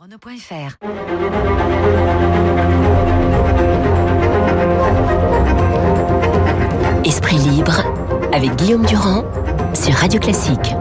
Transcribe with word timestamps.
Renault.fr 0.00 0.78
Esprit 7.04 7.36
libre 7.36 7.84
avec 8.32 8.56
Guillaume 8.56 8.86
Durand 8.86 9.24
sur 9.74 9.92
Radio 9.92 10.18
Classique. 10.18 10.74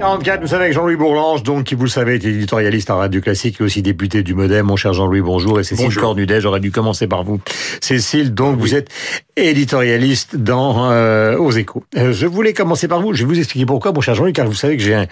44, 0.00 0.40
nous 0.40 0.46
sommes 0.46 0.60
avec 0.62 0.72
Jean-Louis 0.72 0.96
Bourlange, 0.96 1.42
donc, 1.42 1.64
qui 1.64 1.74
vous 1.74 1.84
le 1.84 1.90
savez, 1.90 2.14
est 2.14 2.24
éditorialiste 2.24 2.88
à 2.88 2.94
Radio 2.94 3.20
Classique 3.20 3.60
et 3.60 3.64
aussi 3.64 3.82
député 3.82 4.22
du 4.22 4.34
Modem. 4.34 4.64
Mon 4.64 4.76
cher 4.76 4.94
Jean-Louis, 4.94 5.20
bonjour. 5.20 5.60
Et 5.60 5.62
Cécile 5.62 5.86
Bonjour. 5.86 6.02
Cornudet, 6.02 6.40
j'aurais 6.40 6.60
dû 6.60 6.70
commencer 6.70 7.06
par 7.06 7.22
vous. 7.22 7.38
Cécile, 7.82 8.32
donc, 8.32 8.58
vous 8.58 8.74
êtes 8.74 8.88
éditorialiste 9.48 10.36
dans 10.36 10.90
euh, 10.90 11.36
Aux 11.36 11.50
Échos. 11.50 11.84
Euh, 11.96 12.12
je 12.12 12.26
voulais 12.26 12.52
commencer 12.52 12.88
par 12.88 13.00
vous. 13.00 13.14
Je 13.14 13.24
vais 13.24 13.28
vous 13.28 13.38
expliquer 13.38 13.66
pourquoi, 13.66 13.92
mon 13.92 14.00
cher 14.00 14.14
Jean-Louis, 14.14 14.32
car 14.32 14.46
vous 14.46 14.54
savez 14.54 14.76
que 14.76 14.82
j'ai 14.82 14.94
un, 14.94 15.06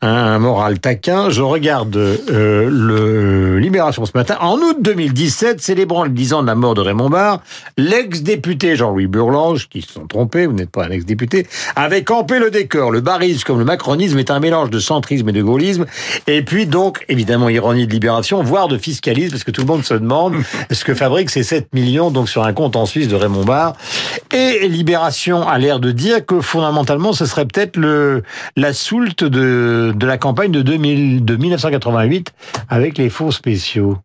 un, 0.00 0.38
moral 0.38 0.78
taquin. 0.78 1.30
Je 1.30 1.42
regarde 1.42 1.96
euh, 1.96 2.68
le 2.70 3.58
Libération 3.58 4.04
ce 4.06 4.12
matin. 4.14 4.36
En 4.40 4.58
août 4.58 4.76
2017, 4.80 5.60
célébrant 5.60 6.04
le 6.04 6.10
10 6.10 6.34
ans 6.34 6.42
de 6.42 6.46
la 6.46 6.54
mort 6.54 6.74
de 6.74 6.80
Raymond 6.80 7.10
Barre, 7.10 7.42
l'ex-député 7.76 8.76
Jean-Louis 8.76 9.06
Bourlange, 9.06 9.68
qui 9.68 9.82
se 9.82 9.92
sont 9.92 10.06
trompés, 10.06 10.46
vous 10.46 10.52
n'êtes 10.52 10.70
pas 10.70 10.84
un 10.84 10.90
ex-député, 10.90 11.46
avait 11.76 12.04
campé 12.04 12.38
le 12.38 12.50
décor. 12.50 12.90
Le 12.90 13.00
barisme 13.00 13.44
comme 13.44 13.58
le 13.58 13.64
macronisme 13.64 14.18
est 14.18 14.30
un 14.30 14.40
mélange 14.40 14.70
de 14.70 14.78
centrisme 14.78 15.28
et 15.28 15.32
de 15.32 15.42
gaullisme. 15.42 15.86
Et 16.26 16.42
puis 16.42 16.66
donc, 16.66 17.04
évidemment, 17.08 17.48
ironie 17.48 17.86
de 17.86 17.92
libération, 17.92 18.42
voire 18.42 18.68
de 18.68 18.78
fiscalisme, 18.78 19.32
parce 19.32 19.44
que 19.44 19.50
tout 19.50 19.60
le 19.60 19.66
monde 19.66 19.84
se 19.84 19.94
demande 19.94 20.36
ce 20.70 20.84
que 20.84 20.94
fabrique 20.94 21.30
ces 21.30 21.42
7 21.42 21.68
millions 21.74 22.10
donc 22.10 22.28
sur 22.28 22.44
un 22.44 22.52
compte 22.52 22.76
en 22.76 22.86
Suisse 22.86 23.08
de 23.08 23.16
Raymond 23.16 23.44
Barre. 23.44 23.73
Et 24.32 24.68
Libération 24.68 25.46
a 25.48 25.58
l'air 25.58 25.80
de 25.80 25.90
dire 25.90 26.24
que 26.24 26.40
fondamentalement, 26.40 27.12
ce 27.12 27.26
serait 27.26 27.46
peut-être 27.46 27.76
le 27.76 28.22
la 28.56 28.72
soulte 28.72 29.24
de, 29.24 29.92
de 29.94 30.06
la 30.06 30.18
campagne 30.18 30.50
de, 30.50 30.62
2000, 30.62 31.24
de 31.24 31.36
1988 31.36 32.32
avec 32.68 32.98
les 32.98 33.10
fonds 33.10 33.30
spéciaux. 33.30 33.98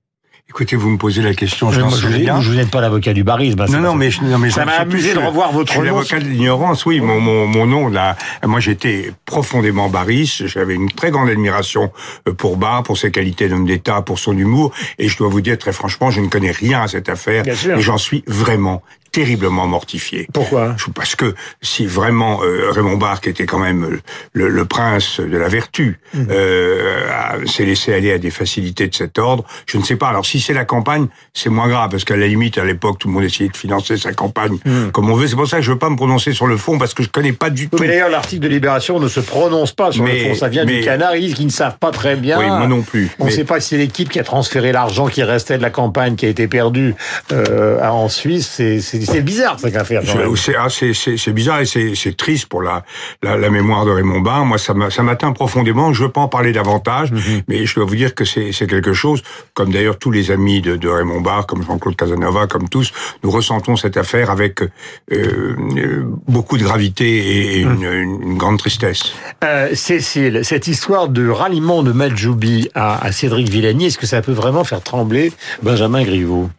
Écoutez, 0.49 0.75
vous 0.75 0.89
me 0.89 0.97
posez 0.97 1.21
la 1.21 1.35
question, 1.35 1.71
je 1.71 1.79
Euh, 1.79 1.89
je, 1.91 2.41
je 2.41 2.51
n'êtes 2.53 2.71
pas 2.71 2.81
l'avocat 2.81 3.13
du 3.13 3.23
barisme. 3.23 3.63
Non, 3.69 3.79
non, 3.81 3.93
mais, 3.93 4.09
non, 4.23 4.39
mais 4.39 4.49
Ça 4.49 4.65
m'a 4.65 4.71
amusé 4.79 5.13
de 5.13 5.19
revoir 5.19 5.51
votre 5.51 5.67
Je 5.67 5.73
suis 5.73 5.79
nom. 5.87 5.95
l'avocat 5.95 6.19
de 6.19 6.25
l'ignorance, 6.25 6.87
oui. 6.87 6.99
Mon, 7.01 7.19
mon, 7.21 7.45
mon 7.45 7.67
nom, 7.67 7.87
là, 7.87 8.17
moi 8.43 8.59
j'étais 8.59 9.13
profondément 9.25 9.89
bariste. 9.89 10.47
J'avais 10.47 10.73
une 10.73 10.89
très 10.91 11.11
grande 11.11 11.29
admiration 11.29 11.91
euh, 12.27 12.33
pour 12.33 12.57
Barre, 12.57 12.81
pour 12.81 12.97
ses 12.97 13.11
qualités 13.11 13.47
d'homme 13.47 13.65
d'État, 13.67 14.01
pour 14.01 14.17
son 14.17 14.35
humour. 14.35 14.71
Et 14.97 15.07
je 15.07 15.17
dois 15.17 15.29
vous 15.29 15.41
dire 15.41 15.57
très 15.57 15.71
franchement, 15.71 16.09
je 16.09 16.19
ne 16.19 16.27
connais 16.27 16.51
rien 16.51 16.81
à 16.81 16.87
cette 16.87 17.09
affaire. 17.09 17.43
Et 17.47 17.81
j'en 17.81 17.99
suis 17.99 18.23
vraiment 18.25 18.81
terriblement 19.11 19.65
mortifié. 19.65 20.27
Pourquoi? 20.33 20.75
Parce 20.93 21.15
que 21.15 21.33
si 21.63 21.87
vraiment 21.87 22.41
euh, 22.43 22.69
Raymond 22.69 22.97
Barre, 22.97 23.21
qui 23.21 23.29
était 23.29 23.47
quand 23.47 23.57
même 23.57 23.99
le, 24.33 24.49
le 24.49 24.65
prince 24.65 25.19
de 25.19 25.35
la 25.37 25.47
vertu, 25.47 25.99
Mhm. 26.13 26.27
euh, 26.31 27.45
s'est 27.47 27.65
laissé 27.65 27.91
aller 27.93 28.11
à 28.11 28.17
des 28.19 28.29
facilités 28.31 28.87
de 28.87 28.93
cet 28.95 29.17
ordre, 29.17 29.45
je 29.67 29.77
ne 29.79 29.83
sais 29.83 29.95
pas. 29.95 30.09
Alors 30.09 30.25
si 30.27 30.38
c'est 30.41 30.53
la 30.53 30.65
campagne, 30.65 31.07
c'est 31.33 31.49
moins 31.49 31.67
grave, 31.67 31.89
parce 31.91 32.03
qu'à 32.03 32.15
la 32.17 32.27
limite, 32.27 32.57
à 32.57 32.65
l'époque, 32.65 32.97
tout 32.99 33.07
le 33.07 33.13
monde 33.13 33.23
essayait 33.23 33.49
de 33.49 33.57
financer 33.57 33.97
sa 33.97 34.13
campagne 34.13 34.57
comme 34.93 35.09
on 35.09 35.15
veut. 35.15 35.27
C'est 35.27 35.35
pour 35.35 35.47
ça 35.47 35.57
que 35.57 35.63
je 35.63 35.71
veux 35.71 35.77
pas 35.79 35.89
me 35.89 35.95
prononcer 35.95 36.33
sur 36.33 36.47
le 36.47 36.57
fond, 36.57 36.77
parce 36.77 36.93
que 36.93 37.03
je 37.03 37.09
connais 37.09 37.33
pas 37.33 37.49
du 37.49 37.63
Oui, 37.63 37.69
tout. 37.69 37.77
mais 37.79 37.87
d'ailleurs, 37.87 38.09
l'article 38.09 38.41
de 38.43 38.47
Libération 38.47 38.99
ne 38.99 39.07
se 39.07 39.19
prononce 39.19 39.71
pas 39.71 39.91
sur 39.91 40.03
Mais- 40.03 40.23
le 40.23 40.29
fond. 40.29 40.35
Ça 40.39 40.47
vient 40.47 40.65
du 40.65 40.81
Canaris, 40.81 41.33
qui 41.33 41.45
ne 41.45 41.49
savent 41.51 41.77
pas 41.79 41.91
très 41.91 42.15
bien. 42.15 42.39
Oui, 42.39 42.47
moi 42.47 42.67
non 42.67 42.81
plus. 42.81 43.09
On 43.19 43.25
ne 43.25 43.29
Mais- 43.29 43.35
sait 43.35 43.43
pas 43.43 43.59
si 43.59 43.69
c'est 43.69 43.77
l'équipe 43.77 44.09
qui 44.09 44.19
a 44.19 44.23
transféré 44.23 44.71
l'argent 44.71 45.07
qui 45.07 45.23
restait 45.23 45.57
de 45.57 45.61
la 45.63 45.69
campagne, 45.69 46.15
qui 46.15 46.25
a 46.25 46.29
été 46.29 46.47
perdu 46.47 46.95
euh, 47.31 47.81
en 47.83 48.09
Suisse. 48.09 48.47
C'est- 48.49 49.21
bizarre, 49.21 49.57
cette 49.59 49.75
affaire. 49.75 50.01
C'est 50.35 50.55
ah, 50.57 50.67
c'est- 50.69 51.31
bizarre 51.33 51.61
et 51.61 51.65
c'est 51.65 52.17
triste 52.17 52.47
pour 52.47 52.61
la, 52.61 52.83
la, 53.21 53.37
la 53.37 53.49
mémoire 53.49 53.85
de 53.85 53.91
Raymond 53.91 54.21
Barre. 54.21 54.45
Moi, 54.45 54.57
ça 54.57 54.73
m'a- 54.73 54.89
ça 54.89 55.03
m'atteint 55.03 55.31
profondément. 55.33 55.93
Je 55.93 56.03
veux 56.03 56.09
pas 56.11 56.21
en 56.21 56.27
parler 56.27 56.51
davantage, 56.51 57.11
Mhm. 57.11 57.41
mais 57.47 57.65
je 57.65 57.75
dois 57.75 57.85
vous 57.85 57.95
dire 57.95 58.15
que 58.15 58.23
c'est 58.25 58.51
quelque 58.67 58.93
chose, 58.93 59.21
comme 59.53 59.71
d'ailleurs 59.71 59.97
tous 59.97 60.11
les 60.11 60.28
amis 60.31 60.61
de, 60.61 60.75
de 60.75 60.87
Raymond 60.87 61.21
Barre, 61.21 61.45
comme 61.45 61.63
Jean-Claude 61.63 61.95
Casanova, 61.95 62.47
comme 62.47 62.69
tous, 62.69 62.91
nous 63.23 63.31
ressentons 63.31 63.75
cette 63.75 63.97
affaire 63.97 64.29
avec 64.29 64.61
euh, 64.61 64.69
euh, 65.11 66.03
beaucoup 66.27 66.57
de 66.57 66.63
gravité 66.63 67.57
et, 67.57 67.59
une, 67.61 67.83
une 67.83 68.37
grande 68.37 68.59
tristesse. 68.59 69.13
Euh, 69.43 69.69
Cécile, 69.73 70.41
cette 70.43 70.67
histoire 70.67 71.09
de 71.09 71.27
ralliement 71.27 71.83
de 71.83 71.91
Majoubi 71.91 72.69
à, 72.75 73.03
à 73.03 73.11
Cédric 73.11 73.49
Villani, 73.49 73.85
est-ce 73.85 73.97
que 73.97 74.07
ça 74.07 74.21
peut 74.21 74.31
vraiment 74.31 74.63
faire 74.63 74.81
trembler 74.81 75.31
Benjamin 75.63 76.03
Griveaux? 76.03 76.49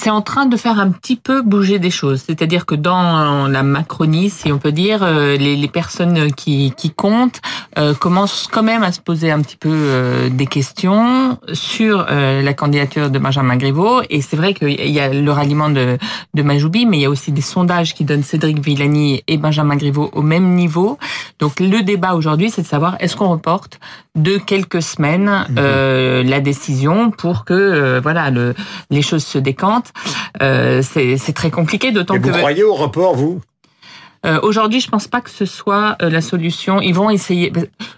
C'est 0.00 0.08
en 0.08 0.22
train 0.22 0.46
de 0.46 0.56
faire 0.56 0.80
un 0.80 0.90
petit 0.90 1.16
peu 1.16 1.42
bouger 1.42 1.78
des 1.78 1.90
choses. 1.90 2.22
C'est-à-dire 2.26 2.64
que 2.64 2.74
dans 2.74 3.46
la 3.48 3.62
Macronie, 3.62 4.30
si 4.30 4.50
on 4.50 4.58
peut 4.58 4.72
dire, 4.72 5.02
euh, 5.02 5.36
les, 5.36 5.56
les 5.56 5.68
personnes 5.68 6.32
qui, 6.32 6.72
qui 6.74 6.90
comptent 6.90 7.42
euh, 7.76 7.92
commencent 7.92 8.48
quand 8.50 8.62
même 8.62 8.82
à 8.82 8.92
se 8.92 9.00
poser 9.00 9.30
un 9.30 9.42
petit 9.42 9.58
peu 9.58 9.68
euh, 9.70 10.30
des 10.30 10.46
questions 10.46 11.38
sur 11.52 12.06
euh, 12.08 12.40
la 12.40 12.54
candidature 12.54 13.10
de 13.10 13.18
Benjamin 13.18 13.56
Griveaux. 13.56 14.00
Et 14.08 14.22
c'est 14.22 14.36
vrai 14.36 14.54
qu'il 14.54 14.90
y 14.90 15.00
a 15.00 15.12
le 15.12 15.32
ralliement 15.32 15.68
de, 15.68 15.98
de 16.32 16.42
Majoubi, 16.42 16.86
mais 16.86 16.96
il 16.96 17.02
y 17.02 17.06
a 17.06 17.10
aussi 17.10 17.30
des 17.30 17.42
sondages 17.42 17.94
qui 17.94 18.04
donnent 18.04 18.22
Cédric 18.22 18.58
Villani 18.58 19.22
et 19.28 19.36
Benjamin 19.36 19.76
Griveaux 19.76 20.08
au 20.14 20.22
même 20.22 20.54
niveau. 20.54 20.98
Donc 21.40 21.60
le 21.60 21.82
débat 21.82 22.14
aujourd'hui, 22.14 22.50
c'est 22.50 22.62
de 22.62 22.66
savoir 22.66 22.96
est-ce 23.00 23.16
qu'on 23.16 23.28
reporte 23.28 23.78
de 24.16 24.38
quelques 24.38 24.82
semaines 24.82 25.46
euh, 25.56 26.22
la 26.24 26.40
décision 26.40 27.10
pour 27.10 27.44
que 27.44 27.54
euh, 27.54 28.00
voilà 28.02 28.30
le, 28.30 28.54
les 28.90 29.02
choses 29.02 29.24
se 29.24 29.38
décantent? 29.38 29.89
Euh, 30.42 30.82
c'est 30.82 31.32
très 31.32 31.50
compliqué, 31.50 31.92
d'autant 31.92 32.14
Et 32.14 32.18
vous 32.18 32.30
que 32.30 32.38
croyez 32.38 32.64
au 32.64 32.74
report, 32.74 33.14
vous? 33.14 33.40
Euh, 34.26 34.38
aujourd'hui, 34.42 34.80
je 34.80 34.88
pense 34.88 35.08
pas 35.08 35.20
que 35.20 35.30
ce 35.30 35.46
soit 35.46 35.96
euh, 36.02 36.10
la 36.10 36.20
solution. 36.20 36.80
Ils 36.80 36.94
vont 36.94 37.10
essayer. 37.10 37.52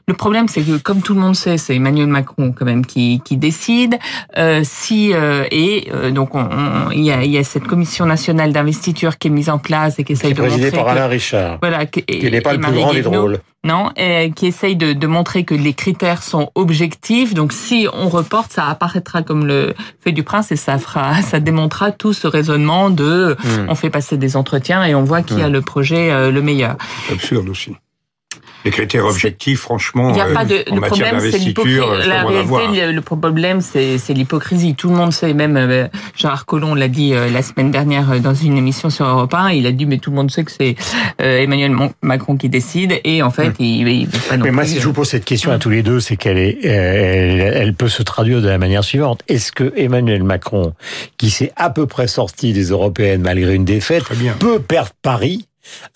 Le 0.08 0.14
problème, 0.14 0.48
c'est 0.48 0.62
que, 0.62 0.76
comme 0.78 1.00
tout 1.00 1.14
le 1.14 1.20
monde 1.20 1.36
sait, 1.36 1.58
c'est 1.58 1.76
Emmanuel 1.76 2.08
Macron 2.08 2.52
quand 2.56 2.64
même 2.64 2.84
qui, 2.84 3.20
qui 3.24 3.36
décide. 3.36 3.96
Euh, 4.36 4.60
si 4.64 5.12
euh, 5.14 5.44
et 5.50 5.88
euh, 5.92 6.10
donc 6.10 6.34
on- 6.34 6.40
on- 6.40 6.90
il 6.90 7.04
y, 7.04 7.12
a, 7.12 7.22
il 7.24 7.30
y 7.30 7.38
a 7.38 7.44
cette 7.44 7.66
commission 7.66 8.04
nationale 8.06 8.52
d'investiture 8.52 9.16
qui 9.18 9.28
est 9.28 9.30
mise 9.30 9.48
en 9.48 9.58
place 9.58 9.98
et 9.98 10.04
qui 10.04 10.12
essaye 10.12 10.34
Qui 10.34 10.40
est 10.40 10.44
de 10.44 10.50
montrer 10.50 10.70
par 10.72 10.84
que- 10.86 10.90
Alain 10.90 11.06
Richard, 11.06 11.58
voilà, 11.62 11.86
qui, 11.86 12.02
qui 12.02 12.30
n'est 12.30 12.40
pas 12.40 12.54
et 12.54 12.56
le 12.56 12.60
plus 12.62 12.72
grand 12.72 12.92
des 12.92 13.02
drôles. 13.02 13.38
Non, 13.64 13.90
et 13.96 14.32
qui 14.34 14.46
essaye 14.46 14.74
de, 14.74 14.92
de 14.92 15.06
montrer 15.06 15.44
que 15.44 15.54
les 15.54 15.72
critères 15.72 16.24
sont 16.24 16.50
objectifs. 16.56 17.32
Donc, 17.32 17.52
si 17.52 17.86
on 17.92 18.08
reporte, 18.08 18.50
ça 18.52 18.66
apparaîtra 18.66 19.22
comme 19.22 19.46
le 19.46 19.72
fait 20.00 20.10
du 20.10 20.24
prince 20.24 20.50
et 20.50 20.56
ça 20.56 20.78
fera, 20.78 21.22
ça 21.22 21.38
démontrera 21.38 21.92
tout 21.92 22.12
ce 22.12 22.26
raisonnement 22.26 22.90
de, 22.90 23.36
Hmm. 23.42 23.66
on 23.68 23.74
fait 23.76 23.90
passer 23.90 24.16
des 24.16 24.36
entretiens 24.36 24.84
et 24.84 24.94
on 24.96 25.04
voit 25.04 25.22
qui 25.22 25.40
a 25.40 25.48
le 25.48 25.60
projet 25.60 26.10
euh, 26.10 26.30
le 26.32 26.42
meilleur. 26.42 26.76
Absurde 27.12 27.48
aussi. 27.48 27.72
Les 28.64 28.70
critères 28.70 29.06
objectifs, 29.06 29.60
franchement, 29.60 30.10
Il 30.10 30.14
n'y 30.14 30.20
a 30.20 30.26
euh, 30.26 30.34
pas 30.34 30.44
de, 30.44 30.64
en 30.70 30.74
le 30.74 30.80
matière 30.80 31.12
d'investiture, 31.12 32.00
je 32.00 32.08
La 32.08 32.24
réalité, 32.24 32.92
le, 32.92 33.00
problème, 33.00 33.60
c'est, 33.60 33.98
c'est 33.98 34.14
l'hypocrisie. 34.14 34.74
Tout 34.74 34.88
le 34.88 34.96
monde 34.96 35.12
sait, 35.12 35.34
même 35.34 35.56
euh, 35.56 35.88
Gérard 36.16 36.46
Collomb 36.46 36.74
l'a 36.74 36.88
dit 36.88 37.14
euh, 37.14 37.30
la 37.30 37.42
semaine 37.42 37.70
dernière 37.70 38.10
euh, 38.10 38.18
dans 38.18 38.34
une 38.34 38.56
émission 38.56 38.90
sur 38.90 39.06
Europe 39.06 39.34
1, 39.34 39.50
il 39.50 39.66
a 39.66 39.72
dit, 39.72 39.86
mais 39.86 39.98
tout 39.98 40.10
le 40.10 40.16
monde 40.16 40.30
sait 40.30 40.44
que 40.44 40.52
c'est 40.52 40.76
euh, 41.20 41.40
Emmanuel 41.40 41.74
Macron 42.02 42.36
qui 42.36 42.48
décide, 42.48 43.00
et 43.04 43.22
en 43.22 43.30
fait, 43.30 43.54
il, 43.58 43.88
il 43.88 44.06
veut 44.06 44.20
pas 44.28 44.36
non. 44.36 44.44
Mais 44.44 44.50
moi, 44.50 44.62
plus, 44.62 44.72
si 44.72 44.76
je 44.76 44.82
euh, 44.82 44.86
vous 44.86 44.92
pose 44.92 45.08
cette 45.08 45.24
question 45.24 45.50
à 45.50 45.58
tous 45.58 45.70
les 45.70 45.82
deux, 45.82 46.00
c'est 46.00 46.16
qu'elle 46.16 46.38
est, 46.38 46.58
euh, 46.64 46.68
elle, 46.68 47.40
elle 47.40 47.74
peut 47.74 47.88
se 47.88 48.02
traduire 48.02 48.42
de 48.42 48.48
la 48.48 48.58
manière 48.58 48.84
suivante. 48.84 49.22
Est-ce 49.28 49.52
que 49.52 49.72
Emmanuel 49.76 50.22
Macron, 50.22 50.74
qui 51.18 51.30
s'est 51.30 51.52
à 51.56 51.70
peu 51.70 51.86
près 51.86 52.06
sorti 52.06 52.52
des 52.52 52.70
européennes 52.70 53.22
malgré 53.22 53.54
une 53.54 53.64
défaite, 53.64 54.04
bien. 54.12 54.34
peut 54.38 54.60
perdre 54.60 54.90
Paris 55.02 55.46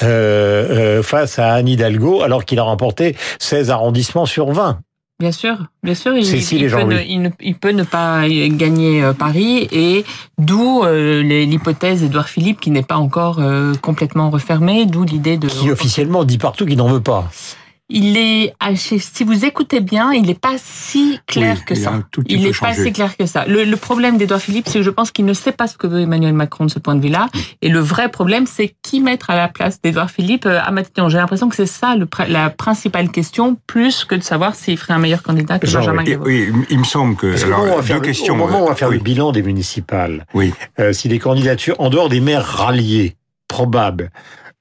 euh, 0.03 0.99
euh, 0.99 1.03
face 1.03 1.38
à 1.38 1.54
Anne 1.54 1.69
Hidalgo 1.69 2.22
alors 2.22 2.44
qu'il 2.44 2.59
a 2.59 2.62
remporté 2.62 3.16
16 3.38 3.71
arrondissements 3.71 4.27
sur 4.27 4.50
20 4.53 4.81
Bien 5.19 5.32
sûr, 5.32 5.56
bien 5.82 5.94
sûr, 5.94 6.15
il, 6.15 6.27
peut, 6.71 6.82
ne, 6.82 7.00
il, 7.00 7.22
ne- 7.22 7.31
il 7.41 7.54
peut 7.54 7.71
ne 7.71 7.84
pas 7.84 8.28
gagner 8.28 9.03
euh, 9.03 9.15
Paris 9.15 9.66
et 9.72 10.05
d'où 10.37 10.82
euh, 10.84 11.22
l'hypothèse 11.22 12.03
Édouard 12.03 12.28
Philippe 12.28 12.60
qui 12.60 12.71
n'est 12.71 12.82
pas 12.82 12.97
encore 12.97 13.38
euh, 13.38 13.72
complètement 13.81 14.28
refermée, 14.28 14.84
d'où 14.84 15.05
l'idée 15.05 15.38
de 15.38 15.49
qui 15.49 15.71
officiellement 15.71 16.25
dit 16.25 16.37
partout 16.37 16.66
qu'il 16.66 16.76
n'en 16.76 16.88
veut 16.88 17.00
pas. 17.00 17.31
Il 17.89 18.17
est, 18.17 18.53
si 18.77 19.23
vous 19.23 19.45
écoutez 19.45 19.79
bien, 19.79 20.13
il 20.13 20.23
n'est 20.27 20.35
pas 20.35 20.57
si 20.59 21.21
clair 21.29 21.55
Oui, 21.59 21.65
que 21.67 21.75
il 21.75 21.81
ça. 21.81 21.93
Il 22.27 22.43
n'est 22.43 22.51
pas 22.51 22.75
si 22.75 22.93
clair 22.93 23.17
que 23.17 23.27
ça. 23.27 23.47
Le, 23.47 23.62
le 23.62 23.77
problème 23.77 24.19
d'Edouard 24.19 24.41
Philippe, 24.41 24.67
c'est 24.67 24.79
que 24.81 24.83
je 24.85 24.91
pense 24.91 25.12
qu'il 25.12 25.25
ne 25.25 25.33
sait 25.33 25.53
pas 25.53 25.69
ce 25.69 25.77
que 25.79 25.87
veut 25.87 26.00
Emmanuel 26.00 26.33
Macron 26.33 26.65
de 26.65 26.71
ce 26.71 26.81
point 26.81 26.97
de 26.97 27.00
vue-là. 27.00 27.29
Et 27.62 27.69
le 27.69 27.79
vrai 27.79 28.09
problème, 28.11 28.47
c'est 28.49 28.75
qui 28.83 28.99
mettre 29.00 29.31
à 29.31 29.37
la 29.37 29.47
place 29.47 29.81
d'Edouard 29.81 30.11
Philippe 30.11 30.47
euh, 30.47 30.59
à 30.61 30.73
Matignon. 30.73 31.09
J'ai 31.09 31.19
l'impression 31.19 31.49
que 31.49 31.55
c'est 31.55 31.67
ça 31.67 31.94
le, 31.94 32.09
la 32.29 32.50
principale 32.50 33.09
question, 33.12 33.56
plus 33.69 34.05
que 34.05 34.17
de 34.17 34.23
savoir 34.25 34.56
s'il 34.56 34.77
ferait 34.79 34.94
un 34.94 34.99
meilleur 34.99 35.23
candidat 35.23 35.61
que 35.61 35.69
Jean, 35.69 35.79
Benjamin 35.79 36.05
Et- 36.06 36.17
oui, 36.17 36.53
il 36.71 36.81
me 36.81 36.85
semble 36.85 37.15
que. 37.15 37.41
Alors, 37.44 37.61
au 37.61 37.62
moment 37.62 37.71
où 37.71 37.73
on 37.75 37.77
va 37.77 37.82
deux 37.82 37.87
faire, 37.87 37.97
le- 38.00 38.03
questions. 38.03 38.35
au 38.35 38.37
moment 38.37 38.59
où 38.61 38.62
on 38.65 38.67
va 38.67 38.73
euh, 38.73 38.75
faire 38.75 38.89
oui. 38.89 38.97
le 38.97 39.03
bilan 39.05 39.31
des 39.31 39.43
municipales, 39.43 40.27
Oui. 40.35 40.53
euh, 40.81 40.93
si 40.93 41.09
les 41.09 41.21
candidatures, 41.21 41.77
en 41.79 41.89
dehors 41.89 42.09
des 42.09 42.19
maires 42.21 42.44
ralliés, 42.44 43.15
probables, 43.47 44.11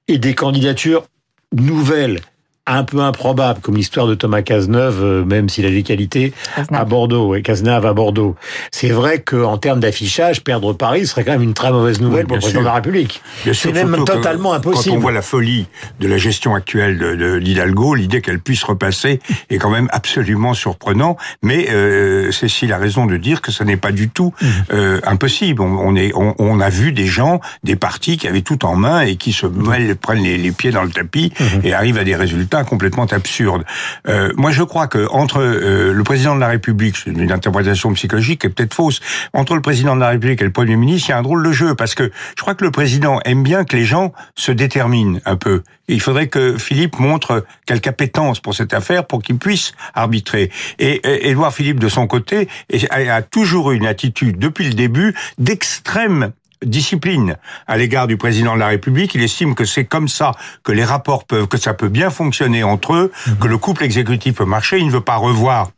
et 0.06 0.18
des 0.18 0.36
candidatures 0.36 1.06
nouvelles, 1.52 2.20
un 2.66 2.84
peu 2.84 3.00
improbable, 3.00 3.60
comme 3.60 3.76
l'histoire 3.76 4.06
de 4.06 4.14
Thomas 4.14 4.42
Cazeneuve, 4.42 5.02
euh, 5.04 5.24
même 5.24 5.48
s'il 5.48 5.64
a 5.66 5.70
des 5.70 5.82
qualités, 5.82 6.32
à 6.72 6.84
Bordeaux, 6.84 7.34
et 7.34 7.42
Cazenave 7.42 7.86
à 7.86 7.92
Bordeaux. 7.92 8.34
C'est 8.72 8.88
vrai 8.88 9.20
qu'en 9.22 9.56
termes 9.58 9.80
d'affichage, 9.80 10.42
perdre 10.42 10.72
Paris 10.72 11.06
serait 11.06 11.24
quand 11.24 11.32
même 11.32 11.42
une 11.42 11.54
très 11.54 11.70
mauvaise 11.70 12.00
nouvelle 12.00 12.24
Oui, 12.24 12.26
pour 12.26 12.36
le 12.36 12.40
président 12.40 12.60
sûr. 12.60 12.62
de 12.62 12.66
la 12.66 12.74
République. 12.74 13.22
C'est 13.52 13.72
même 13.72 13.92
que 13.96 14.02
totalement 14.02 14.52
impossible. 14.52 14.90
Quand 14.94 14.96
on 14.98 15.00
voit 15.00 15.12
la 15.12 15.22
folie 15.22 15.66
de 16.00 16.08
la 16.08 16.18
gestion 16.18 16.54
actuelle 16.54 16.98
de, 16.98 17.14
de 17.14 17.34
l'Hidalgo, 17.34 17.94
l'idée 17.94 18.20
qu'elle 18.20 18.40
puisse 18.40 18.64
repasser 18.64 19.20
est 19.50 19.58
quand 19.58 19.70
même 19.70 19.88
absolument 19.92 20.52
surprenant. 20.54 21.16
Mais 21.42 21.68
euh, 21.70 22.32
Cécile 22.32 22.72
a 22.72 22.78
raison 22.78 23.06
de 23.06 23.16
dire 23.16 23.42
que 23.42 23.52
ce 23.52 23.62
n'est 23.64 23.76
pas 23.76 23.92
du 23.92 24.08
tout 24.08 24.32
Mmh. 24.42 24.46
euh, 24.72 25.00
impossible. 25.04 25.62
On, 25.62 25.66
on 25.78 25.94
est, 25.96 26.12
on, 26.14 26.34
on 26.38 26.60
a 26.60 26.68
vu 26.68 26.92
des 26.92 27.06
gens, 27.06 27.40
des 27.64 27.76
partis 27.76 28.16
qui 28.16 28.26
avaient 28.28 28.42
tout 28.42 28.64
en 28.64 28.74
main 28.76 29.00
et 29.02 29.16
qui 29.16 29.32
se 29.32 29.46
mêlent, 29.46 29.94
prennent 29.96 30.22
les, 30.22 30.36
les 30.36 30.50
pieds 30.52 30.70
dans 30.72 30.82
le 30.82 30.90
tapis 30.90 31.32
Mmh. 31.38 31.44
et 31.64 31.72
arrivent 31.74 31.98
à 31.98 32.04
des 32.04 32.16
résultats 32.16 32.55
complètement 32.64 33.06
absurdes. 33.06 33.64
Euh, 34.08 34.32
moi, 34.36 34.50
je 34.50 34.62
crois 34.62 34.86
que 34.86 35.08
entre 35.10 35.40
euh, 35.40 35.92
le 35.92 36.04
président 36.04 36.34
de 36.34 36.40
la 36.40 36.48
République, 36.48 36.96
c'est 36.96 37.10
une 37.10 37.32
interprétation 37.32 37.92
psychologique 37.94 38.42
qui 38.42 38.46
est 38.48 38.50
peut-être 38.50 38.74
fausse, 38.74 39.00
entre 39.32 39.54
le 39.54 39.62
président 39.62 39.94
de 39.94 40.00
la 40.00 40.08
République 40.10 40.40
et 40.42 40.44
le 40.44 40.52
Premier 40.52 40.76
ministre, 40.76 41.08
il 41.08 41.12
y 41.12 41.14
a 41.14 41.18
un 41.18 41.22
drôle 41.22 41.44
de 41.46 41.52
jeu 41.52 41.74
parce 41.74 41.94
que 41.94 42.10
je 42.36 42.42
crois 42.42 42.54
que 42.54 42.64
le 42.64 42.70
président 42.70 43.20
aime 43.24 43.42
bien 43.42 43.64
que 43.64 43.76
les 43.76 43.84
gens 43.84 44.12
se 44.34 44.52
déterminent 44.52 45.18
un 45.24 45.36
peu. 45.36 45.62
Il 45.88 46.00
faudrait 46.00 46.26
que 46.26 46.58
Philippe 46.58 46.98
montre 46.98 47.44
quelque 47.64 47.86
appétence 47.86 48.40
pour 48.40 48.54
cette 48.54 48.74
affaire 48.74 49.06
pour 49.06 49.22
qu'il 49.22 49.38
puisse 49.38 49.72
arbitrer. 49.94 50.50
Et, 50.78 51.28
Édouard 51.30 51.54
Philippe, 51.54 51.78
de 51.78 51.88
son 51.88 52.06
côté, 52.06 52.48
a 52.90 53.22
toujours 53.22 53.70
eu 53.70 53.76
une 53.76 53.86
attitude, 53.86 54.38
depuis 54.38 54.66
le 54.66 54.74
début, 54.74 55.14
d'extrême 55.38 56.32
discipline 56.64 57.36
à 57.66 57.76
l'égard 57.76 58.06
du 58.06 58.16
président 58.16 58.54
de 58.54 58.60
la 58.60 58.68
République. 58.68 59.14
Il 59.14 59.22
estime 59.22 59.54
que 59.54 59.64
c'est 59.64 59.84
comme 59.84 60.08
ça 60.08 60.32
que 60.62 60.72
les 60.72 60.84
rapports 60.84 61.24
peuvent, 61.24 61.46
que 61.46 61.58
ça 61.58 61.74
peut 61.74 61.88
bien 61.88 62.10
fonctionner 62.10 62.62
entre 62.62 62.94
eux, 62.94 63.12
que 63.40 63.48
le 63.48 63.58
couple 63.58 63.84
exécutif 63.84 64.36
peut 64.36 64.44
marcher. 64.44 64.78
Il 64.78 64.86
ne 64.86 64.92
veut 64.92 65.00
pas 65.00 65.16
revoir 65.16 65.70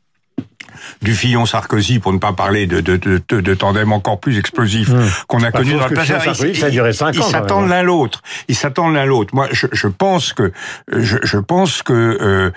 du 1.02 1.14
Fillon-Sarkozy, 1.14 1.98
pour 1.98 2.12
ne 2.12 2.18
pas 2.18 2.32
parler 2.32 2.66
de, 2.66 2.80
de, 2.80 2.96
de, 2.96 3.20
de, 3.28 3.40
de 3.40 3.54
tandem 3.54 3.92
encore 3.92 4.20
plus 4.20 4.38
explosif 4.38 4.90
qu'on 5.26 5.42
a 5.42 5.50
Pas 5.50 5.58
connu 5.58 5.74
dans 5.74 5.86
le 5.88 5.94
passé. 5.94 6.14
Ils- 6.48 6.56
ça 6.56 6.66
a 6.66 6.70
duré 6.70 6.92
cinq 6.92 7.14
ils 7.14 7.20
ans, 7.20 7.24
quand 7.24 7.30
s'attendent 7.30 7.68
l'un 7.68 7.82
l'autre. 7.82 8.22
Ils 8.48 8.54
s'attendent 8.54 8.94
l'un 8.94 9.04
l'autre. 9.04 9.34
Moi, 9.34 9.48
je, 9.52 9.66
je 9.72 9.86
pense 9.88 10.32
que 10.32 10.52
je, 10.94 11.18
je 11.22 11.38
pense 11.38 11.82
que 11.82 11.92
euh, 12.20 12.50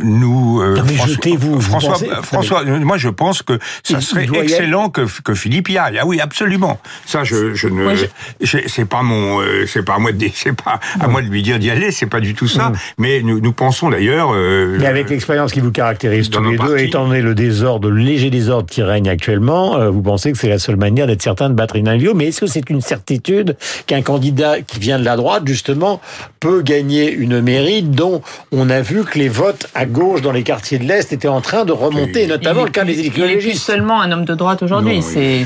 nous 0.00 0.60
euh, 0.60 0.76
Non, 0.76 0.82
mais 0.86 0.94
François, 0.94 1.36
vous 1.38 1.60
François, 1.60 1.92
pensez- 1.94 2.22
François, 2.22 2.64
moi 2.64 2.96
je 2.96 3.08
pense 3.08 3.42
que 3.42 3.58
ça 3.82 3.98
Il- 3.98 4.02
serait 4.02 4.24
il 4.30 4.36
excellent 4.36 4.88
que, 4.90 5.02
que 5.22 5.34
Philippe 5.34 5.68
y 5.68 5.78
aille. 5.78 5.98
Ah 6.00 6.06
oui, 6.06 6.20
absolument. 6.20 6.80
Ça, 7.06 7.24
je, 7.24 7.54
je 7.54 7.68
ne, 7.68 7.94
je- 7.94 8.06
j'ai- 8.40 8.68
c'est 8.68 8.84
pas 8.84 9.02
mon, 9.02 9.40
euh, 9.40 9.66
c'est 9.66 9.84
pas 9.84 9.94
à 9.94 9.98
moi 9.98 10.12
de, 10.12 10.26
c'est 10.34 10.52
pas 10.54 10.80
à 11.00 11.08
moi 11.08 11.22
de 11.22 11.28
lui 11.28 11.42
dire 11.42 11.58
d'y 11.58 11.70
aller. 11.70 11.90
C'est 11.90 12.06
pas 12.06 12.20
du 12.20 12.34
tout 12.34 12.48
ça. 12.48 12.72
Mais 12.98 13.22
nous, 13.22 13.40
nous 13.40 13.52
pensons 13.52 13.90
d'ailleurs. 13.90 14.30
euh, 14.34 14.76
Mais 14.80 14.86
avec 14.86 15.10
l'expérience 15.10 15.52
qui 15.52 15.60
vous 15.60 15.72
caractérise 15.72 16.30
dans 16.30 16.38
tous 16.38 16.44
nos 16.44 16.50
les 16.52 16.58
deux, 16.58 16.78
étant 16.78 17.06
donné 17.06 17.22
le 17.24 17.34
désordre, 17.34 17.90
le 17.90 18.00
léger 18.02 18.30
désordre 18.30 18.66
qui 18.70 18.82
règne 18.82 19.08
actuellement, 19.08 19.76
euh, 19.76 19.90
vous 19.90 20.02
pensez 20.02 20.30
que 20.32 20.38
c'est 20.38 20.48
la 20.48 20.58
seule 20.58 20.76
manière 20.76 21.06
d'être 21.06 21.22
certain 21.22 21.48
de 21.50 21.54
battre 21.54 21.76
Hidalgo. 21.76 22.12
Mais 22.14 22.26
est-ce 22.28 22.40
que 22.42 22.46
c'est 22.46 22.68
une 22.70 22.80
certitude 22.80 23.56
qu'un 23.86 24.02
candidat 24.02 24.60
qui 24.60 24.78
vient 24.78 24.98
de 24.98 25.04
la 25.04 25.16
droite, 25.16 25.42
justement, 25.46 26.00
peut 26.40 26.62
gagner 26.62 27.10
une 27.10 27.40
mairie 27.40 27.82
dont 27.82 28.22
on 28.52 28.70
a 28.70 28.80
vu 28.80 29.04
que 29.04 29.18
les 29.18 29.28
votes 29.28 29.66
à 29.74 29.86
gauche 29.86 30.20
dans 30.22 30.32
les 30.32 30.42
quartiers 30.42 30.78
de 30.78 30.84
l'Est 30.84 31.12
étaient 31.12 31.28
en 31.28 31.40
train 31.40 31.64
de 31.64 31.72
remonter, 31.72 32.24
Et- 32.24 32.26
notamment 32.26 32.60
Il 32.62 32.66
le 32.66 32.70
cas 32.70 32.82
est 32.82 32.86
des 32.86 32.92
plus- 32.94 33.00
Il 33.02 33.06
est 33.06 33.10
plus 33.10 33.22
écologistes 33.24 33.64
seulement 33.64 34.00
un 34.00 34.12
homme 34.12 34.24
de 34.24 34.34
droite 34.34 34.62
aujourd'hui. 34.62 35.00
C'est, 35.02 35.44